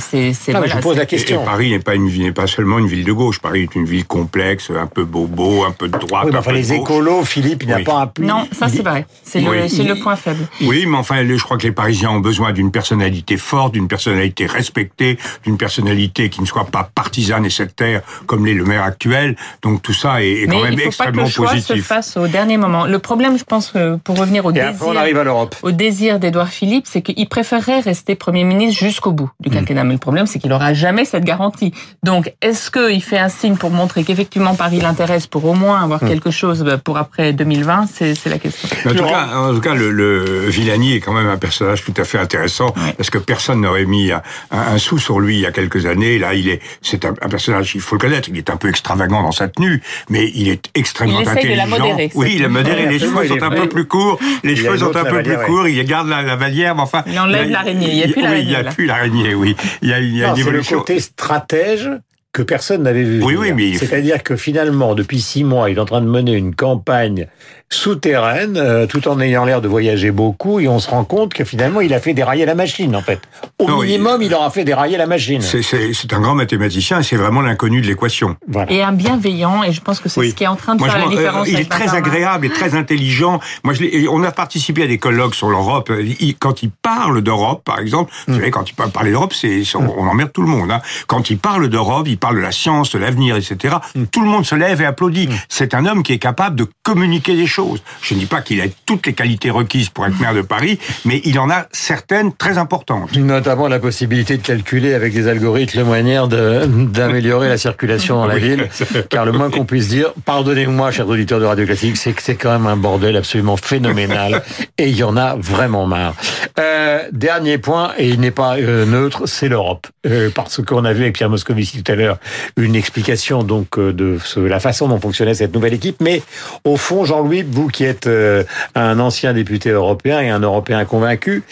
voilà, 0.50 0.66
je 0.66 0.76
pose 0.78 0.96
la 0.96 1.02
Et, 1.02 1.04
et 1.04 1.06
question. 1.08 1.44
Paris 1.44 1.70
n'est 1.70 1.78
pas 1.78 1.94
une 1.94 2.08
ville, 2.08 2.22
n'est 2.24 2.32
pas 2.32 2.46
seulement 2.46 2.78
une 2.78 2.86
ville 2.86 3.04
de 3.04 3.12
gauche. 3.12 3.38
Paris 3.40 3.62
est 3.62 3.74
une 3.74 3.84
ville 3.84 4.04
complexe, 4.06 4.70
un 4.70 4.86
peu 4.86 5.04
bobo, 5.04 5.64
un 5.64 5.72
peu 5.72 5.88
de 5.88 5.98
droite. 5.98 6.24
Oui, 6.24 6.30
mais 6.32 6.36
un 6.36 6.40
enfin, 6.40 6.50
peu 6.50 6.56
de 6.56 6.62
les 6.62 6.72
écolos, 6.72 7.24
Philippe, 7.24 7.62
il 7.64 7.68
n'a 7.68 7.76
Oui. 7.76 7.84
pas 7.84 8.00
appuyé. 8.02 8.28
Non, 8.28 8.46
ça 8.58 8.68
c'est 8.68 8.82
vrai. 8.82 9.06
C'est 9.22 9.40
Oui. 9.40 9.58
le, 9.62 9.68
c'est 9.68 9.82
le 9.84 9.94
point 9.96 10.16
faible. 10.16 10.46
Oui, 10.62 10.86
mais 10.88 10.96
enfin, 10.96 11.16
je 11.26 11.42
crois 11.42 11.57
que 11.58 11.64
les 11.64 11.72
Parisiens 11.72 12.10
ont 12.10 12.20
besoin 12.20 12.52
d'une 12.52 12.70
personnalité 12.70 13.36
forte, 13.36 13.74
d'une 13.74 13.88
personnalité 13.88 14.46
respectée, 14.46 15.18
d'une 15.44 15.58
personnalité 15.58 16.30
qui 16.30 16.40
ne 16.40 16.46
soit 16.46 16.64
pas 16.66 16.88
partisane 16.94 17.44
et 17.44 17.50
sectaire 17.50 18.02
comme 18.26 18.46
l'est 18.46 18.54
le 18.54 18.64
maire 18.64 18.82
actuel. 18.82 19.36
Donc 19.62 19.82
tout 19.82 19.92
ça 19.92 20.22
est, 20.22 20.42
est 20.42 20.46
quand 20.46 20.56
Mais 20.56 20.62
même 20.70 20.72
il 20.74 20.80
faut 20.80 20.96
pas 20.96 21.10
que 21.10 21.16
le 21.16 21.22
extrêmement 21.24 21.26
choix 21.28 21.48
se 21.48 21.52
positif. 21.66 21.84
fasse 21.86 22.16
au 22.16 22.26
dernier 22.28 22.56
moment. 22.56 22.86
Le 22.86 22.98
problème, 22.98 23.36
je 23.38 23.44
pense, 23.44 23.70
que 23.72 23.96
pour 23.96 24.16
revenir 24.18 24.44
au 24.46 24.50
Et 24.50 24.54
désir, 24.54 24.74
on 24.86 24.96
arrive 24.96 25.18
à 25.18 25.24
l'Europe. 25.24 25.54
au 25.62 25.70
désir 25.72 26.18
d'Édouard 26.18 26.48
Philippe, 26.48 26.86
c'est 26.88 27.02
qu'il 27.02 27.28
préférerait 27.28 27.80
rester 27.80 28.14
Premier 28.14 28.44
ministre 28.44 28.78
jusqu'au 28.78 29.12
bout 29.12 29.30
du 29.40 29.50
quinquennat. 29.50 29.84
Mais 29.84 29.94
le 29.94 29.98
problème, 29.98 30.26
c'est 30.26 30.38
qu'il 30.38 30.50
n'aura 30.50 30.72
jamais 30.74 31.04
cette 31.04 31.24
garantie. 31.24 31.72
Donc, 32.02 32.32
est-ce 32.42 32.70
qu'il 32.70 33.02
fait 33.02 33.18
un 33.18 33.28
signe 33.28 33.56
pour 33.56 33.70
montrer 33.70 34.04
qu'effectivement 34.04 34.54
Paris 34.54 34.80
l'intéresse 34.80 35.26
pour 35.26 35.44
au 35.44 35.54
moins 35.54 35.82
avoir 35.82 35.98
Mm. 36.02 36.08
quelque 36.08 36.30
chose 36.30 36.62
bah, 36.62 36.78
pour 36.78 36.96
après 36.96 37.32
2020 37.32 37.86
C'est 37.92 38.26
la 38.26 38.38
question. 38.38 38.68
En 38.86 38.94
tout 38.94 39.04
cas, 39.04 39.26
en 39.34 39.52
tout 39.54 39.60
cas, 39.60 39.74
le, 39.74 39.90
le 39.90 40.48
Villani 40.48 40.94
est 40.94 41.00
quand 41.00 41.12
même 41.12 41.26
un 41.26 41.36
personnage 41.36 41.47
tout 41.50 41.94
à 41.96 42.04
fait 42.04 42.18
intéressant 42.18 42.72
Ouais. 42.76 42.92
parce 42.96 43.10
que 43.10 43.18
personne 43.18 43.60
n'aurait 43.62 43.84
mis 43.86 44.12
un, 44.12 44.22
un- 44.50 44.74
un 44.74 44.78
sou 44.78 44.98
sur 44.98 45.20
lui 45.20 45.36
il 45.36 45.40
y 45.40 45.46
a 45.46 45.52
quelques 45.52 45.86
années. 45.86 46.18
Là, 46.18 46.34
il 46.34 46.48
est, 46.48 46.60
c'est 46.82 47.04
un, 47.04 47.14
un 47.20 47.28
personnage, 47.28 47.72
il 47.74 47.80
faut 47.80 47.94
le 47.96 48.00
connaître. 48.00 48.28
Il 48.28 48.36
est 48.38 48.50
un 48.50 48.56
peu 48.56 48.68
extravagant 48.68 49.22
dans 49.22 49.32
sa 49.32 49.48
tenue, 49.48 49.82
mais 50.10 50.30
il 50.34 50.48
est 50.48 50.66
extrêmement 50.74 51.20
Il 51.20 51.28
essaye 51.28 51.50
de 51.52 51.56
la 51.56 51.62
intelligent. 51.64 51.78
modérer, 51.88 52.10
oui, 52.14 52.32
il 52.36 52.44
a 52.44 52.48
modéré. 52.48 52.86
Les 52.86 52.98
cheveux 52.98 53.26
sont 53.26 53.42
un 53.42 53.50
peu 53.50 53.68
plus 53.68 53.86
courts. 53.86 54.18
Les 54.44 54.56
cheveux 54.56 54.78
sont 54.78 54.94
un 54.96 55.04
peu 55.04 55.22
plus 55.22 55.36
courts. 55.46 55.68
Il 55.68 55.82
garde 55.84 56.08
la, 56.08 56.22
la 56.22 56.36
valière, 56.36 56.74
mais 56.74 56.82
enfin. 56.82 57.02
Il 57.06 57.18
enlève 57.18 57.48
l'araignée. 57.50 57.88
Il 57.90 57.96
y 57.98 58.02
a 58.02 58.06
plus 58.08 58.16
oui, 58.16 58.22
l'araignée, 58.22 58.42
Il 58.42 58.48
n'y 58.48 58.54
a 58.56 58.64
plus 58.64 58.86
l'araignée. 58.86 59.34
Oui, 59.34 59.56
il 59.82 59.88
y 59.88 59.92
a, 59.92 60.00
il 60.00 60.16
y 60.16 60.22
a 60.24 60.28
Non, 60.28 60.32
une 60.34 60.36
c'est 60.36 60.42
le 60.44 60.48
évolution. 60.50 60.78
côté 60.80 61.00
stratège 61.00 61.90
que 62.38 62.42
personne 62.42 62.82
n'avait 62.84 63.02
vu. 63.02 63.22
Oui, 63.22 63.34
venir. 63.34 63.40
oui, 63.40 63.52
mais 63.54 63.68
il- 63.70 63.78
C'est-à-dire 63.78 64.22
que 64.22 64.36
finalement, 64.36 64.94
depuis 64.94 65.20
six 65.20 65.42
mois, 65.44 65.70
il 65.70 65.76
est 65.76 65.80
en 65.80 65.84
train 65.84 66.00
de 66.00 66.06
mener 66.06 66.32
une 66.32 66.54
campagne 66.54 67.26
souterraine, 67.70 68.56
euh, 68.56 68.86
tout 68.86 69.06
en 69.08 69.20
ayant 69.20 69.44
l'air 69.44 69.60
de 69.60 69.68
voyager 69.68 70.10
beaucoup, 70.10 70.58
et 70.58 70.68
on 70.68 70.78
se 70.78 70.88
rend 70.88 71.04
compte 71.04 71.34
que 71.34 71.44
finalement, 71.44 71.80
il 71.82 71.92
a 71.92 72.00
fait 72.00 72.14
dérailler 72.14 72.46
la 72.46 72.54
machine, 72.54 72.96
en 72.96 73.02
fait. 73.02 73.20
Au 73.58 73.68
Non, 73.68 73.82
minimum, 73.82 74.22
il... 74.22 74.32
aura 74.34 74.50
fait 74.50 74.64
dérailler 74.64 74.96
la 74.96 75.06
machine. 75.06 75.40
C'est- 75.42 76.12
un 76.12 76.20
grand 76.20 76.34
mathématicien 76.34 77.00
et 77.00 77.02
c'est 77.02 77.16
vraiment 77.16 77.42
l'inconnu 77.42 77.82
de 77.82 77.86
l'équation. 77.86 78.36
Voilà. 78.48 78.72
Et 78.72 78.82
un 78.82 78.92
bienveillant, 78.92 79.62
et 79.62 79.72
je 79.72 79.80
pense 79.82 80.00
que 80.00 80.08
c'est 80.08 80.20
Oui. 80.20 80.30
ce 80.30 80.34
qui 80.34 80.44
est 80.44 80.48
en 80.48 80.56
train 80.56 80.74
de 80.74 80.80
Moi, 80.80 80.88
faire 80.88 80.98
la 80.98 81.04
m'en- 81.04 81.12
euh, 81.12 81.16
différence. 81.16 81.48
il 81.48 81.58
est 81.60 81.68
très 81.70 81.94
agréable 81.94 82.46
et 82.46 82.50
très 82.50 82.74
intelligent. 82.74 83.38
Moi, 83.64 83.74
je 83.74 84.08
on 84.08 84.22
a 84.24 84.32
participé 84.32 84.84
à 84.84 84.86
des 84.86 84.98
colloques 84.98 85.34
sur 85.34 85.50
l'Europe. 85.50 85.92
Quand 86.40 86.62
il 86.62 86.70
parle 86.70 87.20
d'Europe, 87.20 87.62
par 87.64 87.78
exemple, 87.80 88.10
Mm. 88.26 88.32
vous 88.32 88.38
savez, 88.38 88.50
quand 88.50 88.70
il 88.70 88.74
parle 88.74 89.10
d'Europe, 89.10 89.34
on 89.74 90.06
emmerde 90.06 90.32
tout 90.32 90.42
le 90.42 90.48
monde. 90.48 90.70
Hein. 90.70 90.80
Quand 91.06 91.28
il 91.30 91.38
parle 91.38 91.68
d'Europe, 91.68 92.06
il 92.08 92.16
parle 92.18 92.27
de 92.34 92.40
la 92.40 92.52
science, 92.52 92.90
de 92.92 92.98
l'avenir, 92.98 93.36
etc. 93.36 93.76
Mm. 93.94 94.04
Tout 94.06 94.20
le 94.22 94.28
monde 94.28 94.44
se 94.46 94.54
lève 94.54 94.80
et 94.80 94.84
applaudit. 94.84 95.28
C'est 95.48 95.74
un 95.74 95.86
homme 95.86 96.02
qui 96.02 96.12
est 96.12 96.18
capable 96.18 96.56
de 96.56 96.66
communiquer 96.82 97.34
des 97.36 97.46
choses. 97.46 97.82
Je 98.02 98.14
ne 98.14 98.20
dis 98.20 98.26
pas 98.26 98.40
qu'il 98.42 98.60
a 98.60 98.64
toutes 98.86 99.06
les 99.06 99.12
qualités 99.12 99.50
requises 99.50 99.88
pour 99.88 100.06
être 100.06 100.18
maire 100.20 100.34
de 100.34 100.42
Paris, 100.42 100.78
mais 101.04 101.20
il 101.24 101.38
en 101.38 101.50
a 101.50 101.66
certaines 101.72 102.32
très 102.32 102.58
importantes. 102.58 103.14
Notamment 103.16 103.68
la 103.68 103.78
possibilité 103.78 104.36
de 104.36 104.42
calculer 104.42 104.94
avec 104.94 105.12
des 105.12 105.28
algorithmes 105.28 105.78
le 105.78 105.84
moyen 105.84 106.26
d'améliorer 106.26 107.48
la 107.48 107.58
circulation 107.58 108.16
dans 108.16 108.26
la 108.26 108.34
Oui. 108.34 108.40
ville. 108.40 108.68
Car 109.10 109.24
le 109.24 109.32
moins 109.32 109.50
qu'on 109.50 109.64
puisse 109.64 109.88
dire, 109.88 110.12
pardonnez-moi, 110.24 110.90
chers 110.90 111.08
auditeurs 111.08 111.40
de 111.40 111.44
Radio 111.44 111.66
Classique, 111.66 111.96
c'est 111.96 112.12
que 112.12 112.22
c'est 112.22 112.36
quand 112.36 112.50
même 112.52 112.66
un 112.66 112.76
bordel 112.76 113.16
absolument 113.16 113.56
phénoménal. 113.56 114.42
et 114.78 114.88
il 114.88 114.96
y 114.96 115.02
en 115.02 115.16
a 115.16 115.36
vraiment 115.36 115.86
marre. 115.86 116.14
Euh, 116.58 117.02
dernier 117.12 117.58
point, 117.58 117.92
et 117.98 118.08
il 118.08 118.20
n'est 118.20 118.30
pas 118.30 118.56
euh, 118.56 118.86
neutre, 118.86 119.26
c'est 119.26 119.48
l'Europe. 119.48 119.86
Euh, 120.06 120.30
parce 120.34 120.62
qu'on 120.62 120.84
a 120.84 120.92
vu 120.92 121.02
avec 121.02 121.14
Pierre 121.14 121.30
Moscovici 121.30 121.82
tout 121.82 121.92
à 121.92 121.94
l'heure 121.94 122.07
une 122.56 122.74
explication 122.74 123.42
donc 123.42 123.78
euh, 123.78 123.92
de 123.92 124.18
la 124.36 124.60
façon 124.60 124.88
dont 124.88 125.00
fonctionnait 125.00 125.34
cette 125.34 125.54
nouvelle 125.54 125.74
équipe. 125.74 125.96
Mais 126.00 126.22
au 126.64 126.76
fond, 126.76 127.04
Jean-Louis, 127.04 127.44
vous 127.48 127.68
qui 127.68 127.84
êtes 127.84 128.06
euh, 128.06 128.44
un 128.74 128.98
ancien 129.00 129.32
député 129.32 129.70
européen 129.70 130.20
et 130.20 130.28
un 130.28 130.40
Européen 130.40 130.84
convaincu, 130.84 131.44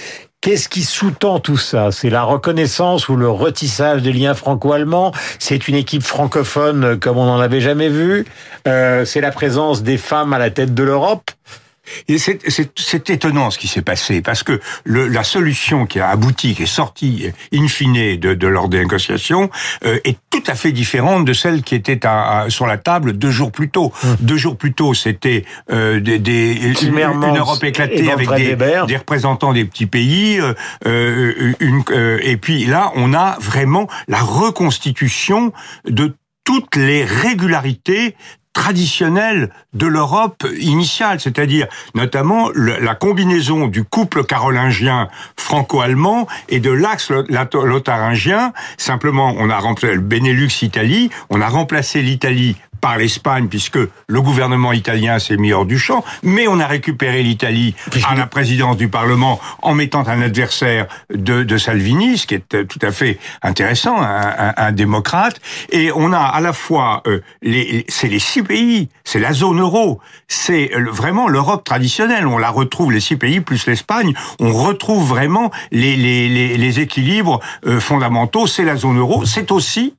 Qu'est-ce 0.46 0.68
qui 0.68 0.84
sous-tend 0.84 1.40
tout 1.40 1.56
ça? 1.56 1.90
C'est 1.90 2.08
la 2.08 2.22
reconnaissance 2.22 3.08
ou 3.08 3.16
le 3.16 3.28
retissage 3.28 4.02
des 4.02 4.12
liens 4.12 4.34
franco-allemands? 4.34 5.10
C'est 5.40 5.66
une 5.66 5.74
équipe 5.74 6.04
francophone 6.04 6.84
euh, 6.84 6.96
comme 6.96 7.18
on 7.18 7.26
n'en 7.26 7.40
avait 7.40 7.60
jamais 7.60 7.88
vu? 7.88 8.24
Euh, 8.68 9.04
C'est 9.04 9.20
la 9.20 9.32
présence 9.32 9.82
des 9.82 9.96
femmes 9.96 10.32
à 10.32 10.38
la 10.38 10.50
tête 10.50 10.72
de 10.72 10.84
l'Europe? 10.84 11.32
C'est- 12.18 12.40
c'est 12.50 12.70
c'est 12.78 13.10
étonnant 13.10 13.50
ce 13.50 13.58
qui 13.58 13.68
s'est 13.68 13.82
passé, 13.82 14.20
parce 14.22 14.42
que 14.42 14.60
le, 14.84 15.06
la 15.08 15.22
solution 15.24 15.86
qui 15.86 16.00
a 16.00 16.08
abouti, 16.08 16.54
qui 16.54 16.64
est 16.64 16.66
sortie 16.66 17.30
in 17.52 17.68
fine 17.68 18.16
de, 18.18 18.34
de 18.34 18.46
lors 18.46 18.68
des 18.68 18.78
négociations, 18.80 19.50
euh, 19.84 19.98
est 20.04 20.16
tout 20.30 20.42
à 20.46 20.54
fait 20.54 20.72
différente 20.72 21.24
de 21.24 21.32
celle 21.32 21.62
qui 21.62 21.74
était 21.74 22.04
à, 22.06 22.40
à- 22.42 22.50
sur 22.50 22.66
la 22.66 22.76
table 22.78 23.12
deux 23.14 23.30
jours 23.30 23.52
plus 23.52 23.68
tôt. 23.70 23.92
Deux 24.20 24.36
jours 24.36 24.56
plus 24.56 24.72
tôt, 24.72 24.94
c'était 24.94 25.44
euh, 25.70 26.00
des, 26.00 26.18
des, 26.18 26.52
une, 27.12 27.20
Europe 27.36 27.62
éclatée 27.64 28.10
avec 28.12 28.26
des, 28.36 28.56
des 28.86 28.96
représentants 28.96 29.52
des 29.52 29.64
petits 29.64 29.86
pays, 29.86 30.38
euh, 30.40 30.54
euh, 30.86 31.52
une, 31.60 31.82
euh, 31.90 32.18
et 32.22 32.36
puis 32.36 32.64
là, 32.66 32.92
on 32.96 33.14
a 33.14 33.36
vraiment 33.40 33.88
la 34.08 34.20
reconstitution 34.20 35.52
de 35.88 36.14
toutes 36.44 36.76
les 36.76 37.04
régularités 37.04 38.14
traditionnelles 38.56 39.50
de 39.74 39.86
l'Europe 39.86 40.42
initiale, 40.58 41.20
c'est-à-dire 41.20 41.66
notamment 41.94 42.48
la 42.54 42.94
combinaison 42.94 43.68
du 43.68 43.84
couple 43.84 44.24
carolingien 44.24 45.08
franco-allemand 45.36 46.26
et 46.48 46.58
de 46.58 46.70
l'axe 46.70 47.10
lotharingien. 47.10 48.54
Simplement, 48.78 49.34
on 49.36 49.50
a 49.50 49.58
remplacé 49.58 49.94
le 49.94 50.00
Benelux-Italie, 50.00 51.10
on 51.28 51.42
a 51.42 51.48
remplacé 51.48 52.00
l'Italie 52.00 52.56
par 52.86 52.98
l'Espagne, 52.98 53.48
puisque 53.48 53.80
le 54.06 54.22
gouvernement 54.22 54.72
italien 54.72 55.18
s'est 55.18 55.36
mis 55.36 55.52
hors 55.52 55.66
du 55.66 55.76
champ, 55.76 56.04
mais 56.22 56.46
on 56.46 56.60
a 56.60 56.68
récupéré 56.68 57.24
l'Italie 57.24 57.74
à 58.08 58.14
la 58.14 58.28
présidence 58.28 58.76
du 58.76 58.86
Parlement 58.86 59.40
en 59.60 59.74
mettant 59.74 60.06
un 60.06 60.22
adversaire 60.22 60.86
de, 61.12 61.42
de 61.42 61.58
Salvini, 61.58 62.16
ce 62.16 62.28
qui 62.28 62.36
est 62.36 62.54
euh, 62.54 62.62
tout 62.62 62.78
à 62.82 62.92
fait 62.92 63.18
intéressant, 63.42 63.96
un, 64.00 64.54
un, 64.56 64.70
démocrate, 64.70 65.40
et 65.72 65.90
on 65.96 66.12
a 66.12 66.20
à 66.20 66.40
la 66.40 66.52
fois, 66.52 67.02
euh, 67.08 67.22
les, 67.42 67.84
c'est 67.88 68.06
les 68.06 68.20
six 68.20 68.44
pays, 68.44 68.88
c'est 69.02 69.18
la 69.18 69.32
zone 69.32 69.58
euro, 69.58 70.00
c'est 70.28 70.70
vraiment 70.76 71.26
l'Europe 71.26 71.64
traditionnelle, 71.64 72.24
on 72.28 72.38
la 72.38 72.50
retrouve, 72.50 72.92
les 72.92 73.00
six 73.00 73.16
pays 73.16 73.40
plus 73.40 73.66
l'Espagne, 73.66 74.14
on 74.38 74.52
retrouve 74.52 75.08
vraiment 75.08 75.50
les, 75.72 75.96
les, 75.96 76.28
les, 76.28 76.56
les 76.56 76.78
équilibres 76.78 77.40
euh, 77.66 77.80
fondamentaux, 77.80 78.46
c'est 78.46 78.64
la 78.64 78.76
zone 78.76 78.98
euro, 78.98 79.24
c'est 79.24 79.50
aussi, 79.50 79.96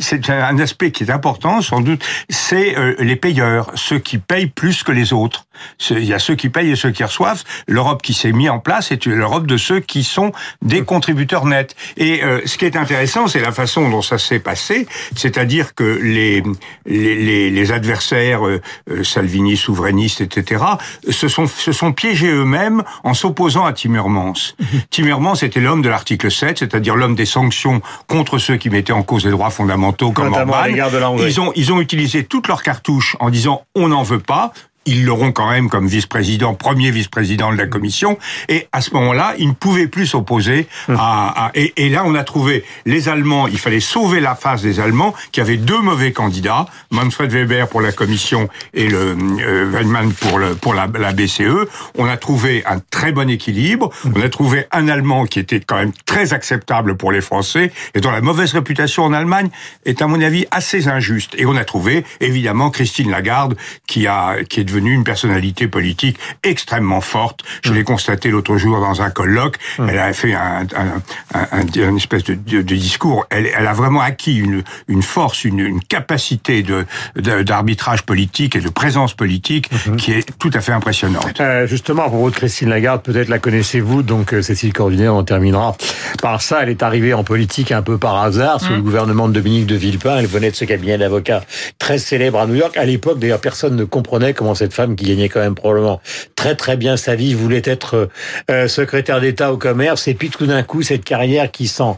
c'est 0.00 0.28
un 0.30 0.58
aspect 0.58 0.90
qui 0.90 1.04
est 1.04 1.12
important 1.12 1.62
sans 1.62 1.80
doute, 1.80 2.04
c'est 2.28 2.74
les 2.98 3.16
payeurs, 3.16 3.70
ceux 3.74 3.98
qui 3.98 4.18
payent 4.18 4.46
plus 4.46 4.82
que 4.82 4.92
les 4.92 5.12
autres. 5.12 5.46
Il 5.90 6.04
y 6.04 6.14
a 6.14 6.18
ceux 6.18 6.34
qui 6.34 6.48
payent 6.48 6.70
et 6.70 6.76
ceux 6.76 6.90
qui 6.90 7.04
reçoivent. 7.04 7.42
L'Europe 7.66 8.02
qui 8.02 8.14
s'est 8.14 8.32
mise 8.32 8.50
en 8.50 8.58
place 8.58 8.92
est 8.92 9.06
l'Europe 9.06 9.46
de 9.46 9.56
ceux 9.56 9.80
qui 9.80 10.04
sont 10.04 10.32
des 10.62 10.82
contributeurs 10.82 11.46
nets. 11.46 11.74
Et 11.96 12.22
euh, 12.22 12.40
ce 12.46 12.58
qui 12.58 12.64
est 12.64 12.76
intéressant, 12.76 13.26
c'est 13.26 13.40
la 13.40 13.52
façon 13.52 13.88
dont 13.88 14.02
ça 14.02 14.18
s'est 14.18 14.38
passé, 14.38 14.86
c'est-à-dire 15.16 15.74
que 15.74 15.84
les, 16.02 16.42
les, 16.86 17.50
les 17.50 17.72
adversaires 17.72 18.46
euh, 18.46 18.60
euh, 18.90 19.04
Salvini, 19.04 19.56
souverainistes, 19.56 20.20
etc., 20.20 20.64
se 21.08 21.28
sont, 21.28 21.46
se 21.46 21.72
sont 21.72 21.92
piégés 21.92 22.30
eux-mêmes 22.30 22.82
en 23.02 23.14
s'opposant 23.14 23.64
à 23.64 23.72
Timmermans. 23.72 24.34
Timmermans 24.90 25.34
était 25.34 25.60
l'homme 25.60 25.82
de 25.82 25.88
l'article 25.88 26.30
7, 26.30 26.58
c'est-à-dire 26.58 26.96
l'homme 26.96 27.14
des 27.14 27.26
sanctions 27.26 27.82
contre 28.06 28.38
ceux 28.38 28.56
qui 28.56 28.70
mettaient 28.70 28.92
en 28.92 29.02
cause 29.02 29.24
les 29.24 29.30
droits 29.30 29.50
fondamentaux 29.50 30.12
comme 30.12 30.32
Orban. 30.32 30.64
Ils 31.18 31.40
ont, 31.40 31.52
ils 31.54 31.72
ont 31.72 31.80
utilisé 31.80 32.13
toutes 32.22 32.46
leurs 32.48 32.62
cartouches 32.62 33.16
en 33.18 33.30
disant 33.30 33.66
on 33.74 33.88
n'en 33.88 34.02
veut 34.02 34.20
pas, 34.20 34.52
ils 34.86 35.04
l'auront 35.04 35.32
quand 35.32 35.50
même 35.50 35.68
comme 35.68 35.86
vice-président, 35.86 36.54
premier 36.54 36.90
vice-président 36.90 37.52
de 37.52 37.58
la 37.58 37.66
commission. 37.66 38.18
Et 38.48 38.68
à 38.72 38.80
ce 38.80 38.92
moment-là, 38.94 39.34
ils 39.38 39.48
ne 39.48 39.54
pouvaient 39.54 39.86
plus 39.86 40.06
s'opposer 40.06 40.66
hum. 40.88 40.96
à, 40.98 41.50
et, 41.54 41.72
et, 41.76 41.88
là, 41.88 42.02
on 42.04 42.14
a 42.14 42.24
trouvé 42.24 42.64
les 42.86 43.08
Allemands. 43.08 43.48
Il 43.48 43.58
fallait 43.58 43.80
sauver 43.80 44.20
la 44.20 44.34
face 44.34 44.62
des 44.62 44.80
Allemands 44.80 45.14
qui 45.32 45.40
avaient 45.40 45.56
deux 45.56 45.80
mauvais 45.80 46.12
candidats, 46.12 46.66
Manfred 46.90 47.30
Weber 47.30 47.68
pour 47.68 47.80
la 47.80 47.92
commission 47.92 48.48
et 48.72 48.88
le 48.88 49.16
euh, 49.40 49.70
Weinmann 49.70 50.12
pour 50.12 50.38
le 50.38 50.54
pour 50.54 50.74
la, 50.74 50.88
la, 50.98 51.12
BCE. 51.12 51.68
On 51.96 52.06
a 52.06 52.16
trouvé 52.16 52.64
un 52.66 52.78
très 52.90 53.12
bon 53.12 53.28
équilibre. 53.28 53.90
On 54.14 54.20
a 54.20 54.28
trouvé 54.28 54.66
un 54.72 54.88
Allemand 54.88 55.26
qui 55.26 55.38
était 55.38 55.60
quand 55.60 55.76
même 55.76 55.92
très 56.06 56.32
acceptable 56.32 56.96
pour 56.96 57.12
les 57.12 57.20
Français 57.20 57.72
et 57.94 58.00
dont 58.00 58.10
la 58.10 58.20
mauvaise 58.20 58.52
réputation 58.52 59.04
en 59.04 59.12
Allemagne 59.12 59.48
est 59.84 60.02
à 60.02 60.06
mon 60.06 60.20
avis 60.20 60.46
assez 60.50 60.88
injuste. 60.88 61.34
Et 61.38 61.46
on 61.46 61.56
a 61.56 61.64
trouvé 61.64 62.04
évidemment 62.20 62.70
Christine 62.70 63.10
Lagarde 63.10 63.56
qui 63.86 64.06
a 64.06 64.36
qui 64.48 64.60
est 64.60 64.64
devenue 64.74 64.92
une 64.92 65.04
personnalité 65.04 65.68
politique 65.68 66.18
extrêmement 66.42 67.00
forte. 67.00 67.40
Je 67.62 67.70
mmh. 67.70 67.74
l'ai 67.74 67.84
constaté 67.84 68.30
l'autre 68.30 68.56
jour 68.56 68.80
dans 68.80 69.02
un 69.02 69.10
colloque. 69.10 69.56
Mmh. 69.78 69.88
Elle 69.88 69.98
a 69.98 70.12
fait 70.12 70.34
un, 70.34 70.66
un, 70.76 71.38
un, 71.38 71.60
un 71.60 71.96
espèce 71.96 72.24
de, 72.24 72.34
de, 72.34 72.62
de, 72.62 72.74
discours. 72.74 73.26
Elle, 73.30 73.48
elle, 73.56 73.66
a 73.66 73.72
vraiment 73.72 74.00
acquis 74.00 74.36
une, 74.36 74.62
une 74.88 75.02
force, 75.02 75.44
une, 75.44 75.60
une 75.60 75.80
capacité 75.80 76.62
de 76.62 76.84
d'arbitrage 77.16 78.02
politique 78.02 78.56
et 78.56 78.60
de 78.60 78.68
présence 78.68 79.14
politique 79.14 79.70
mmh. 79.72 79.96
qui 79.96 80.12
est 80.12 80.38
tout 80.38 80.50
à 80.54 80.60
fait 80.60 80.72
impressionnante. 80.72 81.40
Euh, 81.40 81.66
justement, 81.66 82.08
pour 82.10 82.20
votre 82.20 82.36
Christine 82.36 82.68
Lagarde, 82.68 83.02
peut-être 83.02 83.28
la 83.28 83.38
connaissez-vous, 83.38 84.02
donc 84.02 84.34
euh, 84.34 84.42
Cécile 84.42 84.72
Cordinet, 84.72 85.08
on 85.08 85.22
terminera 85.22 85.76
par 86.20 86.42
ça. 86.42 86.62
Elle 86.62 86.70
est 86.70 86.82
arrivée 86.82 87.14
en 87.14 87.24
politique 87.24 87.70
un 87.70 87.82
peu 87.82 87.98
par 87.98 88.16
hasard 88.16 88.60
sous 88.60 88.72
le 88.72 88.82
gouvernement 88.82 89.28
de 89.28 89.34
Dominique 89.34 89.66
de 89.66 89.76
Villepin. 89.76 90.18
Elle 90.18 90.26
venait 90.26 90.50
de 90.50 90.56
ce 90.56 90.64
cabinet 90.64 90.98
d'avocats 90.98 91.42
très 91.78 91.98
célèbre 91.98 92.40
à 92.40 92.46
New 92.46 92.54
York. 92.54 92.76
À 92.76 92.84
l'époque, 92.84 93.18
d'ailleurs, 93.18 93.40
personne 93.40 93.76
ne 93.76 93.84
comprenait 93.84 94.34
comment 94.34 94.54
cette 94.64 94.72
femme 94.72 94.96
qui 94.96 95.04
gagnait 95.04 95.28
quand 95.28 95.40
même 95.40 95.54
probablement 95.54 96.00
très 96.36 96.54
très 96.54 96.78
bien 96.78 96.96
sa 96.96 97.14
vie 97.14 97.34
voulait 97.34 97.60
être 97.64 98.08
euh, 98.50 98.66
secrétaire 98.66 99.20
d'État 99.20 99.52
au 99.52 99.58
commerce 99.58 100.08
et 100.08 100.14
puis 100.14 100.30
tout 100.30 100.46
d'un 100.46 100.62
coup 100.62 100.80
cette 100.80 101.04
carrière 101.04 101.50
qui 101.50 101.68
sent 101.68 101.96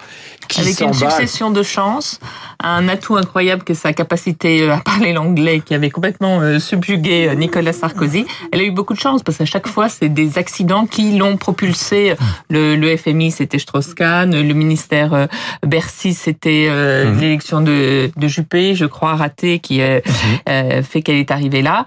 qui 0.49 0.61
avec 0.61 0.80
une 0.80 0.94
succession 0.94 1.50
de 1.50 1.64
chances, 1.64 2.20
un 2.62 2.88
atout 2.88 3.16
incroyable 3.16 3.64
que 3.64 3.75
sa 3.75 3.92
capacité 3.92 4.62
euh, 4.62 4.75
à 4.75 4.78
parler 4.78 5.12
l'anglais 5.12 5.61
qui 5.61 5.75
avait 5.75 5.90
complètement 5.90 6.40
euh, 6.40 6.61
subjugué 6.61 7.35
Nicolas 7.37 7.73
Sarkozy. 7.73 8.26
Elle 8.52 8.61
a 8.61 8.62
eu 8.62 8.70
beaucoup 8.70 8.94
de 8.94 9.00
chance 9.00 9.23
parce 9.25 9.38
qu'à 9.38 9.44
chaque 9.44 9.66
fois 9.68 9.88
c'est 9.88 10.08
des 10.08 10.38
accidents 10.38 10.87
qui 10.87 11.16
l'ont 11.16 11.37
propulsé. 11.37 12.14
Le, 12.50 12.75
le 12.75 12.96
FMI 12.96 13.30
c'était 13.30 13.58
Strauss-Kahn, 13.58 14.40
le 14.40 14.54
ministère 14.54 15.28
Bercy 15.64 16.14
c'était 16.14 16.68
mhm. 16.68 17.20
l'élection 17.20 17.61
de, 17.61 18.11
de 18.16 18.28
Juppé, 18.28 18.75
je 18.75 18.87
crois 18.87 19.14
raté 19.14 19.61
qui 19.61 19.80
mhm. 19.80 20.82
fait 20.82 21.02
qu'elle 21.02 21.16
est 21.16 21.30
arrivée 21.30 21.62
là. 21.62 21.87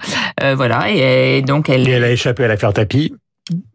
voilà 0.55 0.68
et 0.89 1.41
donc 1.41 1.69
elle. 1.69 1.87
Et 1.87 1.91
elle 1.91 2.03
a 2.03 2.11
échappé 2.11 2.43
à 2.43 2.47
l'affaire 2.47 2.73
tapis. 2.73 3.13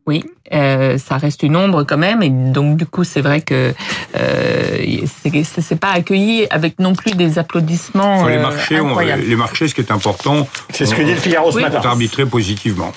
Oui, 0.06 0.24
euh, 0.52 0.98
ça 0.98 1.16
reste 1.16 1.42
une 1.42 1.56
ombre 1.56 1.84
quand 1.84 1.96
même, 1.96 2.22
et 2.22 2.30
donc 2.30 2.76
du 2.76 2.86
coup 2.86 3.04
c'est 3.04 3.20
vrai 3.20 3.40
que 3.40 3.72
euh, 4.16 5.04
c'est 5.42 5.80
pas 5.80 5.90
accueilli 5.90 6.46
avec 6.50 6.78
non 6.78 6.94
plus 6.94 7.12
des 7.12 7.38
applaudissements. 7.38 8.26
les 8.26 8.38
marchés, 8.38 8.78
euh, 8.78 9.16
les 9.16 9.36
marchés, 9.36 9.68
ce 9.68 9.74
qui 9.74 9.80
est 9.80 9.90
important, 9.90 10.46
c'est 10.70 10.86
ce 10.86 10.94
que 10.94 11.02
dit 11.02 11.12
le 11.12 11.16
Figaro 11.16 11.50
ce 11.50 11.58
matin. 11.58 11.80
arbitrer 11.84 12.26
positivement. 12.26 12.92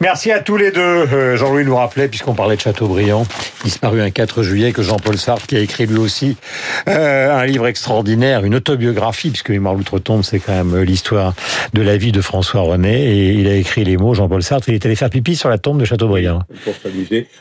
Merci 0.00 0.32
à 0.32 0.40
tous 0.40 0.56
les 0.56 0.70
deux. 0.70 0.80
Euh, 0.80 1.36
Jean-Louis 1.36 1.64
nous 1.64 1.76
rappelait, 1.76 2.08
puisqu'on 2.08 2.34
parlait 2.34 2.56
de 2.56 2.60
Chateaubriand, 2.60 3.26
disparu 3.64 4.00
un 4.00 4.10
4 4.10 4.42
juillet, 4.42 4.72
que 4.72 4.82
Jean-Paul 4.82 5.18
Sartre, 5.18 5.46
qui 5.46 5.56
a 5.56 5.60
écrit 5.60 5.86
lui 5.86 5.98
aussi 5.98 6.36
euh, 6.88 7.36
un 7.36 7.44
livre 7.44 7.66
extraordinaire, 7.66 8.44
une 8.44 8.54
autobiographie, 8.54 9.30
puisque 9.30 9.50
Mémoire 9.50 9.74
l'outre-tombe, 9.74 10.22
c'est 10.22 10.38
quand 10.38 10.52
même 10.52 10.82
l'histoire 10.82 11.34
de 11.72 11.82
la 11.82 11.96
vie 11.96 12.12
de 12.12 12.20
François 12.20 12.60
René, 12.60 12.94
et 12.94 13.32
il 13.32 13.48
a 13.48 13.54
écrit 13.54 13.84
les 13.84 13.96
mots, 13.96 14.14
Jean-Paul 14.14 14.42
Sartre, 14.42 14.68
il 14.68 14.74
est 14.74 14.86
allé 14.86 14.96
faire 14.96 15.10
pipi 15.10 15.36
sur 15.36 15.48
la 15.48 15.58
tombe 15.58 15.80
de 15.80 15.84
Chateaubriand. 15.84 16.42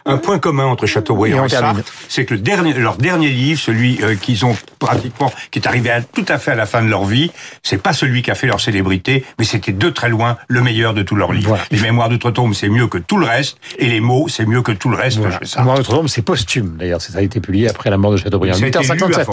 Un 0.05 0.17
point 0.17 0.39
commun 0.39 0.65
entre 0.65 0.85
Chateaubriand 0.85 1.45
et, 1.45 1.49
Sartre, 1.49 1.81
c'est 2.07 2.25
que 2.25 2.33
le 2.33 2.39
dernier, 2.39 2.73
leur 2.73 2.97
dernier 2.97 3.29
livre, 3.29 3.59
celui 3.59 3.99
euh, 4.03 4.15
qu'ils 4.15 4.45
ont 4.45 4.55
pratiquement, 4.79 5.31
qui 5.51 5.59
est 5.59 5.67
arrivé 5.67 5.89
à, 5.89 6.01
tout 6.01 6.25
à 6.27 6.37
fait 6.37 6.51
à 6.51 6.55
la 6.55 6.65
fin 6.65 6.81
de 6.83 6.89
leur 6.89 7.05
vie, 7.05 7.31
c'est 7.63 7.81
pas 7.81 7.93
celui 7.93 8.21
qui 8.21 8.31
a 8.31 8.35
fait 8.35 8.47
leur 8.47 8.59
célébrité, 8.59 9.23
mais 9.39 9.45
c'était 9.45 9.71
de 9.71 9.89
très 9.89 10.09
loin 10.09 10.37
le 10.47 10.61
meilleur 10.61 10.93
de 10.93 11.03
tous 11.03 11.15
leurs 11.15 11.33
livres. 11.33 11.57
Les 11.71 11.79
Mémoires 11.79 12.09
d'outre-tombe, 12.09 12.53
c'est 12.53 12.69
mieux 12.69 12.87
que 12.87 12.97
tout 12.97 13.17
le 13.17 13.25
reste, 13.25 13.57
et 13.77 13.87
les 13.87 13.99
mots, 13.99 14.27
c'est 14.27 14.45
mieux 14.45 14.61
que 14.61 14.71
tout 14.71 14.89
le 14.89 14.97
reste. 14.97 15.17
Voilà. 15.17 15.39
Mémoires 15.57 15.77
d'outre-tombe, 15.77 16.07
c'est 16.07 16.21
posthume, 16.21 16.75
d'ailleurs. 16.77 17.01
Ça 17.01 17.17
a 17.17 17.21
été 17.21 17.39
publié 17.39 17.69
après 17.69 17.89
la 17.89 17.97
mort 17.97 18.11
de 18.11 18.17
Chateaubriand. 18.17 18.55
8h57. 18.55 19.27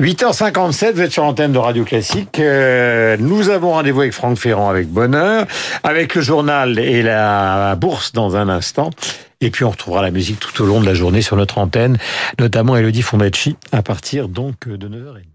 8h57, 0.00 0.92
vous 0.92 1.00
êtes 1.00 1.12
sur 1.12 1.24
l'antenne 1.24 1.52
de 1.52 1.58
Radio 1.58 1.84
Classique. 1.84 2.38
Euh, 2.38 3.16
nous 3.18 3.50
avons 3.50 3.72
rendez-vous 3.72 4.00
avec 4.00 4.12
Franck 4.12 4.38
Ferrand 4.38 4.70
avec 4.70 4.88
bonheur, 4.88 5.46
avec 5.82 6.14
le 6.14 6.22
journal 6.22 6.78
et 6.78 7.02
la 7.02 7.76
bourse 7.76 8.12
dans 8.12 8.36
un 8.36 8.48
instant. 8.48 8.90
Et 9.42 9.50
puis 9.50 9.64
on 9.64 9.70
retrouvera 9.70 10.02
la 10.02 10.10
musique 10.10 10.38
tout 10.38 10.62
au 10.62 10.66
long 10.66 10.80
de 10.80 10.86
la 10.86 10.94
journée 10.94 11.20
sur 11.20 11.36
notre 11.36 11.58
antenne, 11.58 11.98
notamment 12.38 12.76
Elodie 12.76 13.02
Fondacci 13.02 13.56
à 13.72 13.82
partir 13.82 14.28
donc 14.28 14.68
de 14.68 14.88
9h30. 14.88 15.31